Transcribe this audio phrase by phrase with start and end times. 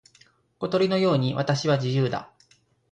[0.57, 2.33] 小鳥のように私は自由だ。